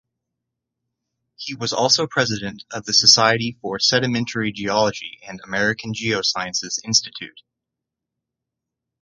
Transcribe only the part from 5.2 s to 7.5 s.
and American Geosciences Institute.